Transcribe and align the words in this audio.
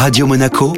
Radio 0.00 0.26
Monaco, 0.26 0.72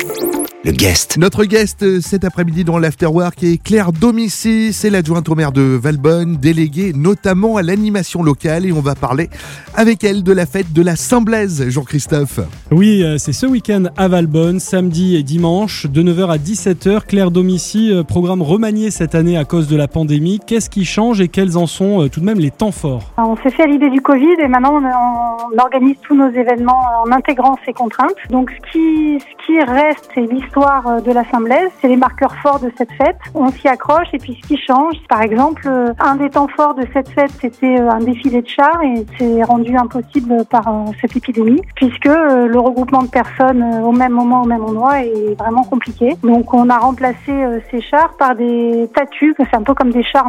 le 0.65 0.71
guest. 0.71 1.19
Notre 1.19 1.45
guest 1.45 1.83
euh, 1.83 2.01
cet 2.01 2.25
après-midi 2.25 2.63
dans 2.63 2.79
l'Afterwork 2.79 3.43
est 3.43 3.61
Claire 3.61 3.91
Domici, 3.93 4.73
c'est 4.73 4.91
l'adjointe 4.91 5.29
au 5.29 5.35
maire 5.35 5.51
de 5.51 5.63
Valbonne, 5.63 6.37
déléguée 6.37 6.93
notamment 6.95 7.57
à 7.57 7.63
l'animation 7.63 8.23
locale 8.23 8.65
et 8.65 8.73
on 8.73 8.81
va 8.81 8.95
parler 8.95 9.29
avec 9.75 10.05
elle 10.05 10.23
de 10.23 10.33
la 10.33 10.47
fête 10.47 10.73
de 10.73 10.83
la 10.83 10.95
Saint-Blaise, 10.95 11.69
Jean-Christophe. 11.69 12.41
Oui, 12.71 13.03
euh, 13.03 13.19
c'est 13.19 13.33
ce 13.33 13.47
week-end 13.47 13.85
à 13.97 14.07
Valbonne, 14.07 14.61
samedi 14.61 15.17
et 15.17 15.25
dimanche, 15.25 15.87
de 15.87 16.03
9h 16.03 16.31
à 16.31 16.37
17h. 16.37 17.07
Claire 17.07 17.33
Domici, 17.33 17.93
euh, 17.93 18.05
programme 18.05 18.43
remanié 18.43 18.93
cette 18.93 19.17
année 19.17 19.37
à 19.37 19.45
cause 19.45 19.67
de 19.67 19.77
la 19.77 19.89
pandémie. 19.89 20.39
Qu'est-ce 20.47 20.71
qui 20.71 20.85
change 20.85 21.21
et 21.21 21.27
quels 21.27 21.59
en 21.59 21.67
sont 21.67 22.09
tout 22.09 22.21
de 22.21 22.27
même 22.27 22.39
les 22.39 22.53
temps 22.53 22.73
forts? 22.73 23.13
On 23.19 23.37
s'est 23.37 23.51
fait 23.51 23.65
à 23.65 23.67
l'idée 23.67 23.91
du 23.91 24.01
Covid 24.01 24.37
et 24.39 24.49
maintenant 24.49 24.81
on, 24.81 25.59
organise 25.59 25.97
tous 26.03 26.15
nos 26.15 26.31
événements 26.31 26.83
en 27.05 27.11
intégrant 27.11 27.57
ces 27.65 27.73
contraintes. 27.73 28.15
Donc 28.31 28.51
ce 28.51 28.71
qui, 28.71 29.19
ce 29.21 29.47
qui 29.47 29.61
reste, 29.61 30.09
c'est 30.15 30.21
l'histoire 30.21 30.52
euh, 30.59 31.01
de 31.01 31.13
la 31.13 31.25
Saint-Blaise. 31.31 31.71
C'est 31.81 31.89
les 31.89 31.97
marqueurs 31.97 32.35
forts 32.37 32.61
de 32.61 32.71
cette 32.77 32.93
fête. 32.93 33.17
On 33.35 33.49
s'y 33.49 33.69
accroche 33.69 34.09
et 34.13 34.19
puis 34.19 34.39
ce 34.43 34.49
qui 34.49 34.57
change, 34.57 34.95
par 35.09 35.23
exemple, 35.23 35.63
euh, 35.67 35.93
un 35.99 36.17
des 36.17 36.29
temps 36.31 36.49
forts 36.49 36.75
de 36.75 36.85
cette 36.93 37.09
fête, 37.11 37.31
c'était 37.41 37.81
euh, 37.81 37.91
un 37.91 38.01
défilé 38.01 38.43
de 38.43 38.49
chars 38.49 38.83
et 38.83 39.07
c'est 39.19 39.43
rendu 39.45 39.75
impossible 39.77 40.45
par 40.51 40.63
cette 41.01 41.17
épidémie 41.17 41.63
puisque 41.75 42.07
le 42.07 42.59
regroupement 42.59 43.03
de 43.03 43.09
personnes 43.09 43.63
au 43.83 43.93
même 43.93 44.13
moment, 44.13 44.43
au 44.43 44.47
même 44.47 44.65
endroit 44.65 45.01
est 45.01 45.39
vraiment 45.39 45.65
compliqué. 45.65 46.17
Donc 46.23 46.53
on 46.53 46.69
a 46.69 46.79
remplacé 46.79 47.33
ces 47.71 47.81
chars 47.81 48.15
par 48.19 48.35
des 48.35 48.89
statues, 48.91 49.35
c'est 49.39 49.57
un 49.57 49.63
peu 49.63 49.75
comme 49.75 49.91
des 49.91 50.03
chars 50.03 50.29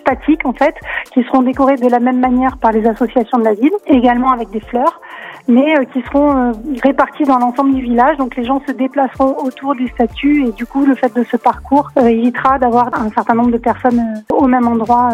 statiques 0.00 0.46
en 0.46 0.52
fait, 0.52 0.74
qui 1.12 1.22
seront 1.24 1.42
décorés 1.42 1.76
de 1.76 1.88
la 1.88 2.00
même 2.00 2.20
manière 2.20 2.56
par 2.58 2.72
les 2.72 2.86
associations 2.86 3.38
de 3.38 3.44
la 3.44 3.54
ville, 3.54 3.72
également 3.86 4.30
avec 4.30 4.50
des 4.50 4.60
fleurs 4.60 5.00
mais 5.48 5.74
qui 5.92 6.00
seront 6.02 6.52
répartis 6.84 7.24
dans 7.24 7.38
l'ensemble 7.38 7.74
du 7.74 7.82
village. 7.82 8.16
Donc 8.16 8.36
les 8.36 8.44
gens 8.44 8.62
se 8.66 8.72
déplaceront 8.72 9.41
autour 9.42 9.74
du 9.74 9.88
statut 9.88 10.46
et 10.46 10.52
du 10.52 10.66
coup 10.66 10.84
le 10.84 10.94
fait 10.94 11.14
de 11.14 11.24
ce 11.30 11.36
parcours 11.36 11.90
euh, 11.96 12.06
évitera 12.06 12.58
d'avoir 12.58 12.90
un 12.94 13.10
certain 13.10 13.34
nombre 13.34 13.50
de 13.50 13.58
personnes 13.58 14.00
au 14.32 14.46
même 14.46 14.66
endroit 14.66 15.10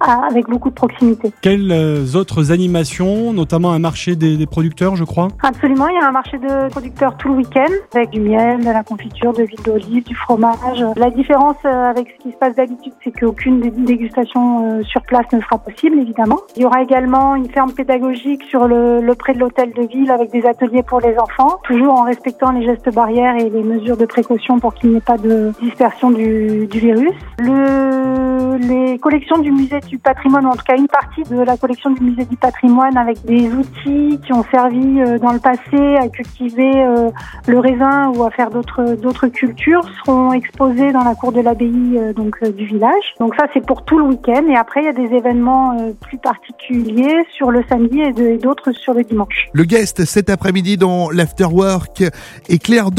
avec 0.00 0.48
beaucoup 0.48 0.70
de 0.70 0.74
proximité. 0.74 1.32
Quelles 1.42 2.16
autres 2.16 2.52
animations, 2.52 3.32
notamment 3.32 3.72
un 3.72 3.78
marché 3.78 4.16
des, 4.16 4.46
producteurs, 4.46 4.96
je 4.96 5.04
crois? 5.04 5.28
Absolument, 5.42 5.88
il 5.88 5.94
y 5.94 5.98
a 5.98 6.08
un 6.08 6.12
marché 6.12 6.38
de 6.38 6.68
producteurs 6.70 7.16
tout 7.16 7.28
le 7.28 7.34
week-end 7.36 7.72
avec 7.94 8.10
du 8.10 8.20
miel, 8.20 8.60
de 8.60 8.70
la 8.70 8.82
confiture, 8.82 9.32
de 9.32 9.42
l'huile 9.42 9.62
d'olive, 9.64 10.04
du 10.04 10.14
fromage. 10.14 10.84
La 10.96 11.10
différence 11.10 11.56
avec 11.64 12.08
ce 12.16 12.22
qui 12.22 12.32
se 12.32 12.36
passe 12.38 12.54
d'habitude, 12.54 12.92
c'est 13.02 13.12
qu'aucune 13.12 13.60
dégustation 13.60 14.82
sur 14.84 15.02
place 15.02 15.26
ne 15.32 15.40
sera 15.40 15.58
possible, 15.58 15.98
évidemment. 15.98 16.40
Il 16.56 16.62
y 16.62 16.64
aura 16.64 16.82
également 16.82 17.34
une 17.34 17.48
ferme 17.50 17.72
pédagogique 17.72 18.42
sur 18.48 18.66
le, 18.68 19.00
le 19.00 19.14
pré 19.14 19.34
de 19.34 19.40
l'hôtel 19.40 19.72
de 19.72 19.82
ville 19.82 20.10
avec 20.10 20.30
des 20.30 20.44
ateliers 20.46 20.82
pour 20.82 21.00
les 21.00 21.16
enfants, 21.18 21.58
toujours 21.64 21.94
en 21.94 22.04
respectant 22.04 22.52
les 22.52 22.64
gestes 22.64 22.92
barrières 22.92 23.36
et 23.36 23.50
les 23.56 23.62
mesures 23.62 23.96
de 23.96 24.04
précaution 24.04 24.58
pour 24.58 24.74
qu'il 24.74 24.90
n'y 24.90 24.96
ait 24.96 25.00
pas 25.00 25.16
de 25.16 25.52
dispersion 25.62 26.10
du, 26.10 26.66
virus. 26.66 27.14
Le, 27.38 28.56
les 28.58 28.98
collections 28.98 29.38
du 29.38 29.50
musée 29.50 29.80
du 29.80 29.98
patrimoine, 29.98 30.46
en 30.46 30.52
tout 30.52 30.64
cas 30.64 30.76
une 30.76 30.88
partie 30.88 31.22
de 31.22 31.40
la 31.40 31.56
collection 31.56 31.90
du 31.90 32.02
musée 32.02 32.24
du 32.24 32.36
patrimoine 32.36 32.96
avec 32.96 33.24
des 33.24 33.48
outils 33.48 34.18
qui 34.24 34.32
ont 34.32 34.44
servi 34.50 35.00
euh, 35.00 35.18
dans 35.18 35.32
le 35.32 35.38
passé 35.38 35.96
à 36.00 36.08
cultiver 36.08 36.72
euh, 36.76 37.10
le 37.46 37.58
raisin 37.58 38.12
ou 38.14 38.24
à 38.24 38.30
faire 38.30 38.50
d'autres 38.50 39.28
cultures 39.28 39.88
seront 39.98 40.32
exposés 40.32 40.92
dans 40.92 41.04
la 41.04 41.14
cour 41.14 41.32
de 41.32 41.40
l'abbaye 41.40 41.96
euh, 41.96 42.12
donc 42.12 42.42
du 42.56 42.66
village. 42.66 43.14
Donc 43.20 43.34
ça 43.36 43.46
c'est 43.54 43.64
pour 43.64 43.84
tout 43.84 43.98
le 43.98 44.04
week-end 44.04 44.42
et 44.48 44.56
après 44.56 44.80
il 44.82 44.86
y 44.86 44.88
a 44.88 44.92
des 44.92 45.14
événements 45.14 45.76
plus 46.00 46.18
particuliers 46.18 47.24
sur 47.36 47.50
le 47.50 47.64
samedi 47.68 48.00
et 48.00 48.36
d'autres 48.36 48.72
sur 48.72 48.92
le 48.92 49.02
dimanche. 49.02 49.48
Le 49.52 49.64
guest 49.64 50.04
cet 50.04 50.28
après-midi 50.28 50.76
dans 50.76 51.10
l'Afterwork 51.10 52.02
est 52.48 52.62
Claire 52.62 52.90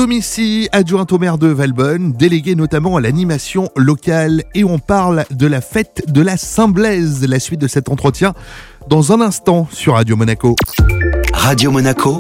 adjointe 0.72 1.12
au 1.12 1.18
maire 1.18 1.38
de 1.38 1.48
Valbonne, 1.48 2.14
déléguée 2.14 2.56
notamment 2.56 2.98
à 2.98 3.02
l'animation 3.02 3.70
locale. 3.76 4.44
Et 4.56 4.64
on 4.64 4.80
parle 4.80 5.26
de 5.32 5.48
la 5.48 5.62
fête 5.62 6.04
de 6.08 6.22
la 6.22 6.38
Saint-Blaise, 6.38 7.26
la 7.28 7.40
suite 7.40 7.62
de 7.62 7.68
cet 7.68 7.90
entretien 7.90 8.34
dans 8.88 9.12
un 9.12 9.22
instant 9.22 9.68
sur 9.72 9.94
Radio 9.94 10.16
Monaco. 10.16 10.56
Radio 11.34 11.72
Monaco 11.72 12.18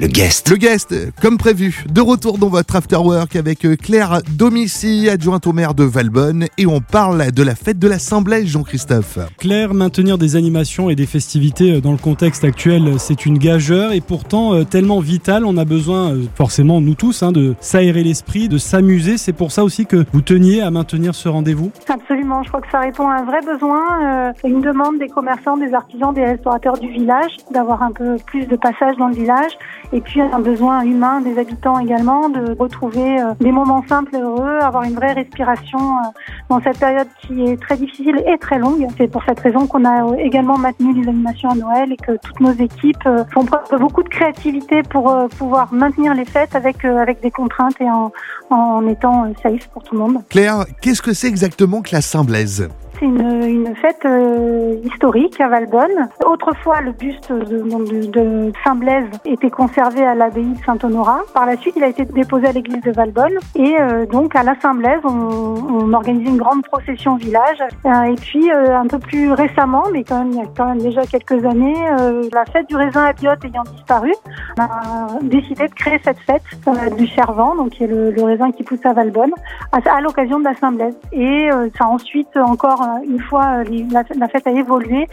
le 0.00 0.06
guest. 0.06 0.48
Le 0.48 0.56
guest, 0.56 0.94
comme 1.20 1.36
prévu, 1.36 1.84
de 1.92 2.00
retour 2.00 2.38
dans 2.38 2.48
votre 2.48 2.74
afterwork 2.74 3.36
avec 3.36 3.66
euh, 3.66 3.76
Claire 3.76 4.20
Domici, 4.30 5.10
adjointe 5.10 5.46
au 5.46 5.52
maire 5.52 5.74
de 5.74 5.84
Valbonne, 5.84 6.46
et 6.56 6.64
on 6.64 6.80
parle 6.80 7.32
de 7.32 7.42
la 7.42 7.54
fête 7.54 7.78
de 7.78 7.86
la 7.86 7.96
l'Assemblée, 7.96 8.46
Jean-Christophe. 8.46 9.18
Claire, 9.36 9.74
maintenir 9.74 10.16
des 10.16 10.36
animations 10.36 10.88
et 10.88 10.94
des 10.94 11.04
festivités 11.04 11.72
euh, 11.72 11.80
dans 11.82 11.92
le 11.92 11.98
contexte 11.98 12.44
actuel, 12.44 12.86
euh, 12.86 12.94
c'est 12.96 13.26
une 13.26 13.36
gageure 13.36 13.92
et 13.92 14.00
pourtant 14.00 14.64
tellement 14.64 15.00
vital. 15.00 15.44
On 15.44 15.58
a 15.58 15.66
besoin, 15.66 16.14
forcément, 16.34 16.80
nous 16.80 16.94
tous, 16.94 17.22
hein, 17.22 17.30
de 17.30 17.54
s'aérer 17.60 18.02
l'esprit, 18.02 18.48
de 18.48 18.56
s'amuser. 18.56 19.18
C'est 19.18 19.34
pour 19.34 19.52
ça 19.52 19.64
aussi 19.64 19.84
que 19.84 20.06
vous 20.14 20.22
teniez 20.22 20.62
à 20.62 20.70
maintenir 20.70 21.14
ce 21.14 21.28
rendez-vous 21.28 21.72
Absolument, 21.88 22.42
je 22.42 22.48
crois 22.48 22.62
que 22.62 22.70
ça 22.72 22.80
répond 22.80 23.06
à 23.06 23.16
un 23.16 23.24
vrai 23.24 23.40
besoin, 23.42 24.32
une 24.44 24.62
demande 24.62 24.98
des 24.98 25.08
commerçants, 25.08 25.58
des 25.58 25.74
artisans, 25.74 26.14
des 26.14 26.24
restaurateurs 26.24 26.78
du 26.78 26.88
village, 26.88 27.36
d'avoir 27.52 27.82
un 27.82 27.92
peu 27.92 28.16
plus 28.24 28.46
de 28.46 28.56
passage 28.56 28.96
dans 28.96 29.08
le 29.08 29.14
village 29.14 29.52
et 29.92 30.00
puis 30.00 30.20
un 30.20 30.38
besoin 30.40 30.82
humain 30.82 31.20
des 31.20 31.38
habitants 31.38 31.78
également 31.78 32.28
de 32.28 32.56
retrouver 32.58 33.20
euh, 33.20 33.34
des 33.40 33.52
moments 33.52 33.84
simples 33.88 34.16
et 34.16 34.20
heureux, 34.20 34.58
avoir 34.60 34.84
une 34.84 34.94
vraie 34.94 35.12
respiration 35.12 35.78
euh, 35.78 36.02
dans 36.48 36.60
cette 36.60 36.78
période 36.78 37.08
qui 37.20 37.44
est 37.44 37.60
très 37.60 37.76
difficile 37.76 38.22
et 38.26 38.38
très 38.38 38.58
longue. 38.58 38.86
C'est 38.96 39.08
pour 39.08 39.22
cette 39.24 39.40
raison 39.40 39.66
qu'on 39.66 39.84
a 39.84 40.16
également 40.18 40.58
maintenu 40.58 40.94
les 40.94 41.08
animations 41.08 41.50
à 41.50 41.54
Noël 41.54 41.92
et 41.92 41.96
que 41.96 42.12
toutes 42.22 42.40
nos 42.40 42.52
équipes 42.52 43.06
euh, 43.06 43.24
font 43.32 43.44
preuve 43.44 43.70
de 43.70 43.76
beaucoup 43.76 44.02
de 44.02 44.08
créativité 44.08 44.82
pour 44.82 45.12
pouvoir 45.38 45.72
maintenir 45.72 46.14
les 46.14 46.24
fêtes 46.24 46.54
avec, 46.54 46.84
avec 46.84 47.20
des 47.20 47.30
contraintes 47.30 47.80
et 47.80 47.90
en, 47.90 48.12
en 48.50 48.86
étant 48.86 49.32
safe 49.42 49.68
pour 49.68 49.82
tout 49.82 49.94
le 49.94 50.00
monde. 50.00 50.18
Claire, 50.28 50.64
qu'est-ce 50.80 51.02
que 51.02 51.12
c'est 51.12 51.28
exactement 51.28 51.82
que 51.82 51.90
la 51.92 52.00
Saint-Blaise 52.00 52.68
c'est 53.00 53.06
une, 53.06 53.74
fête 53.76 54.04
euh, 54.04 54.76
historique 54.84 55.40
à 55.40 55.48
Valbonne. 55.48 56.08
Autrefois, 56.26 56.82
le 56.82 56.92
buste 56.92 57.32
de, 57.32 58.10
de, 58.10 58.52
Saint-Blaise 58.62 59.06
était 59.24 59.50
conservé 59.50 60.04
à 60.04 60.14
l'abbaye 60.14 60.44
de 60.44 60.64
Saint-Honorat. 60.64 61.20
Par 61.32 61.46
la 61.46 61.56
suite, 61.56 61.74
il 61.76 61.84
a 61.84 61.88
été 61.88 62.04
déposé 62.04 62.48
à 62.48 62.52
l'église 62.52 62.82
de 62.82 62.92
Valbonne. 62.92 63.38
Et 63.54 63.74
euh, 63.80 64.04
donc, 64.06 64.36
à 64.36 64.42
la 64.42 64.54
Saint-Blaise, 64.60 65.00
on, 65.04 65.92
organisait 65.92 66.30
une 66.30 66.36
grande 66.36 66.62
procession 66.62 67.14
au 67.14 67.16
village. 67.16 67.58
Euh, 67.86 68.02
et 68.02 68.14
puis, 68.14 68.50
un 68.52 68.86
peu 68.86 68.98
plus 68.98 69.32
récemment, 69.32 69.84
mais 69.92 70.04
quand 70.04 70.18
même, 70.18 70.32
il 70.32 70.38
y 70.38 70.42
a 70.42 70.48
quand 70.56 70.66
même 70.66 70.78
déjà 70.78 71.02
quelques 71.06 71.44
années, 71.44 71.74
la 72.32 72.44
fête 72.44 72.68
du 72.68 72.76
raisin 72.76 73.04
à 73.04 73.12
Biote 73.12 73.44
ayant 73.44 73.64
disparu, 73.64 74.12
on 74.58 74.62
a 74.62 75.18
décidé 75.22 75.66
de 75.66 75.74
créer 75.74 76.00
cette 76.04 76.18
fête 76.18 76.42
du 76.96 77.06
Servant, 77.08 77.54
donc 77.56 77.70
qui 77.70 77.84
est 77.84 77.86
le, 77.86 78.10
le, 78.10 78.22
raisin 78.22 78.52
qui 78.52 78.62
pousse 78.62 78.84
à 78.84 78.92
Valbonne, 78.92 79.32
à, 79.72 79.78
à 79.90 80.00
l'occasion 80.00 80.38
de 80.38 80.44
la 80.44 80.54
Saint-Blaise. 80.54 80.96
Et 81.12 81.48
ça 81.76 81.84
a 81.84 81.88
ensuite 81.88 82.36
encore 82.36 82.82
une 83.04 83.20
fois 83.20 83.64
euh, 83.64 83.84
la, 83.90 84.28
fête 84.28 84.46
a 84.46 84.50
évolué, 84.50 85.06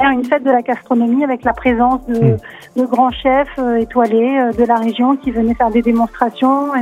une 0.00 0.24
fête 0.24 0.44
de 0.44 0.50
la 0.50 0.62
gastronomie 0.62 1.24
avec 1.24 1.44
la 1.44 1.52
présence 1.52 2.06
de, 2.06 2.14
hmm. 2.14 2.36
de 2.76 2.84
grands 2.84 3.10
chefs 3.10 3.48
euh, 3.58 3.76
étoilés 3.76 4.38
euh, 4.38 4.52
de 4.52 4.64
la 4.64 4.76
région 4.76 5.16
qui 5.16 5.30
venaient 5.30 5.54
faire 5.54 5.70
des 5.70 5.82
démonstrations 5.82 6.72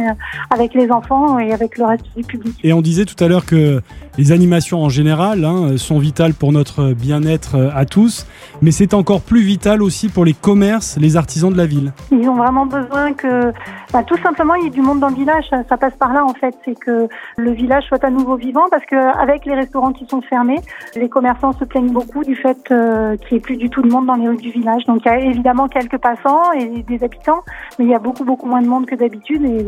avec 0.50 0.74
les 0.74 0.90
enfants 0.90 1.38
et 1.38 1.52
avec 1.52 1.78
le 1.78 1.84
reste 1.84 2.04
du 2.16 2.24
public. 2.24 2.54
Et 2.64 2.72
on 2.72 2.80
disait 2.80 3.04
tout 3.04 3.22
à 3.22 3.28
l'heure 3.28 3.46
que 3.46 3.80
les 4.18 4.32
animations 4.32 4.82
en 4.82 4.88
général 4.88 5.44
hein, 5.44 5.76
sont 5.76 5.98
vitales 5.98 6.34
pour 6.34 6.52
notre 6.52 6.92
bien-être 6.92 7.70
à 7.74 7.84
tous, 7.84 8.26
mais 8.60 8.70
c'est 8.70 8.94
encore 8.94 9.20
plus 9.20 9.42
vital 9.42 9.82
aussi 9.82 10.08
pour 10.08 10.24
les 10.24 10.34
commerces, 10.34 10.98
les 10.98 11.16
artisans 11.16 11.52
de 11.52 11.56
la 11.56 11.66
ville. 11.66 11.92
Ils 12.10 12.28
ont 12.28 12.36
vraiment 12.36 12.66
besoin 12.66 13.12
que 13.12 13.52
bah, 13.92 14.02
tout 14.02 14.16
simplement 14.22 14.54
il 14.54 14.64
y 14.64 14.66
ait 14.68 14.70
du 14.70 14.80
monde 14.80 15.00
dans 15.00 15.08
le 15.08 15.14
village. 15.14 15.44
Ça, 15.68 15.76
passe 15.76 15.94
par 15.98 16.12
là 16.12 16.24
en 16.24 16.32
fait, 16.34 16.54
c'est 16.64 16.78
que 16.78 17.08
le 17.36 17.50
village 17.52 17.84
soit 17.84 18.02
à 18.04 18.10
nouveau 18.10 18.36
vivant 18.36 18.64
parce 18.70 18.84
qu'avec 18.86 19.44
les 19.44 19.54
restaurants 19.54 19.92
qui 19.92 20.06
sont 20.06 20.22
fermés, 20.22 20.60
les 20.96 21.08
commerçants 21.08 21.52
se 21.52 21.64
plaignent 21.64 21.92
beaucoup 21.92 22.24
du 22.24 22.34
fait 22.34 22.70
euh, 22.70 23.01
qu'il 23.16 23.32
n'y 23.32 23.36
ait 23.38 23.40
plus 23.40 23.56
du 23.56 23.70
tout 23.70 23.82
de 23.82 23.88
monde 23.88 24.06
dans 24.06 24.14
les 24.14 24.28
rues 24.28 24.36
du 24.36 24.50
village. 24.50 24.84
Donc 24.86 25.02
il 25.04 25.08
y 25.08 25.10
a 25.10 25.18
évidemment 25.18 25.68
quelques 25.68 25.98
passants 25.98 26.52
et 26.52 26.82
des 26.82 27.04
habitants, 27.04 27.40
mais 27.78 27.84
il 27.84 27.90
y 27.90 27.94
a 27.94 27.98
beaucoup 27.98 28.24
beaucoup 28.24 28.46
moins 28.46 28.62
de 28.62 28.68
monde 28.68 28.86
que 28.86 28.94
d'habitude 28.94 29.44
et 29.44 29.64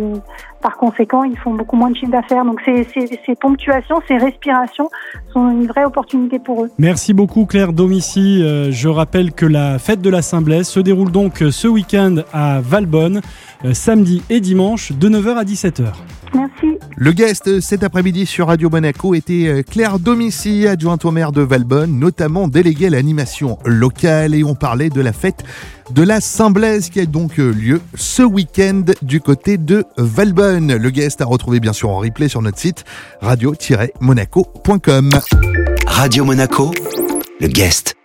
par 0.60 0.76
conséquent 0.76 1.24
ils 1.24 1.36
font 1.38 1.54
beaucoup 1.54 1.76
moins 1.76 1.90
de 1.90 1.96
chiffre 1.96 2.12
d'affaires. 2.12 2.44
Donc 2.44 2.60
ces, 2.64 2.84
ces, 2.84 3.34
ponctuations, 3.34 4.00
ces 4.08 4.16
respirations 4.16 4.88
sont 5.32 5.50
une 5.50 5.66
vraie 5.66 5.84
opportunité 5.84 6.38
pour 6.38 6.64
eux. 6.64 6.70
Merci 6.78 7.14
beaucoup 7.14 7.46
Claire 7.46 7.72
Domici. 7.72 8.42
Euh, 8.42 8.70
je 8.70 8.88
rappelle 8.88 9.32
que 9.32 9.46
la 9.46 9.78
fête 9.78 10.00
de 10.00 10.10
la 10.10 10.22
Saint-Blaise 10.22 10.66
se 10.66 10.80
déroule 10.80 11.10
donc 11.10 11.38
ce 11.38 11.68
week-end 11.68 12.16
à 12.32 12.60
Valbonne, 12.60 13.20
euh, 13.64 13.74
samedi 13.74 14.22
et 14.30 14.40
dimanche 14.40 14.92
de 14.92 15.08
9h 15.08 15.36
à 15.36 15.44
17h. 15.44 15.92
Merci. 16.34 16.73
Le 16.96 17.12
guest 17.12 17.60
cet 17.60 17.82
après-midi 17.82 18.24
sur 18.26 18.46
Radio 18.46 18.70
Monaco 18.70 19.14
était 19.14 19.46
euh, 19.48 19.62
Claire 19.62 19.98
Domici, 19.98 20.66
adjointe 20.66 21.04
au 21.04 21.10
maire 21.10 21.32
de 21.32 21.42
Valbonne, 21.42 21.98
notamment 21.98 22.46
déléguée 22.46 22.86
à 22.86 22.90
l'animation 22.90 23.58
locale 23.64 24.34
et 24.34 24.44
on 24.44 24.54
parlait 24.54 24.90
de 24.90 25.00
la 25.00 25.12
fête 25.12 25.42
de 25.90 26.02
la 26.02 26.20
Saint-Blaise 26.20 26.90
qui 26.90 27.00
a 27.00 27.06
donc 27.06 27.40
euh, 27.40 27.50
lieu 27.50 27.80
ce 27.94 28.22
week-end 28.22 28.84
du 29.02 29.20
côté 29.20 29.58
de 29.58 29.84
Valbonne. 29.96 30.76
Le 30.76 30.90
guest 30.90 31.20
a 31.20 31.24
retrouvé 31.24 31.58
bien 31.60 31.72
sûr 31.72 31.90
en 31.90 31.98
replay 31.98 32.28
sur 32.28 32.42
notre 32.42 32.58
site 32.58 32.84
radio-monaco.com. 33.20 35.10
Radio 35.86 36.24
Monaco, 36.24 36.70
le 37.40 37.48
guest. 37.48 37.96